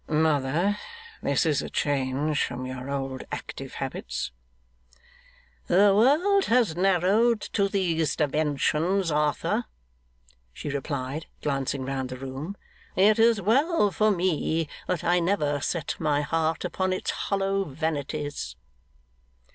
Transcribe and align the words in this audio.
'Mother, 0.07 0.79
this 1.21 1.45
is 1.45 1.61
a 1.61 1.69
change 1.69 2.41
from 2.43 2.65
your 2.65 2.89
old 2.89 3.23
active 3.31 3.75
habits.' 3.75 4.31
'The 5.67 5.93
world 5.95 6.45
has 6.45 6.75
narrowed 6.75 7.39
to 7.39 7.69
these 7.69 8.15
dimensions, 8.15 9.11
Arthur,' 9.11 9.65
she 10.51 10.69
replied, 10.71 11.27
glancing 11.43 11.85
round 11.85 12.09
the 12.09 12.17
room. 12.17 12.57
'It 12.95 13.19
is 13.19 13.43
well 13.43 13.91
for 13.91 14.09
me 14.09 14.67
that 14.87 15.03
I 15.03 15.19
never 15.19 15.61
set 15.61 15.97
my 15.99 16.21
heart 16.23 16.65
upon 16.65 16.93
its 16.93 17.11
hollow 17.11 17.63
vanities. 17.65 18.55